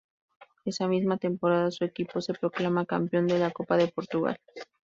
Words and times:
Esa 0.65 0.87
misma 0.87 1.17
temporada 1.19 1.69
su 1.69 1.85
equipo 1.85 2.21
se 2.21 2.33
proclama 2.33 2.87
campeón 2.87 3.27
de 3.27 3.37
la 3.37 3.51
Copa 3.51 3.77
de 3.77 3.87
Portugal. 3.89 4.39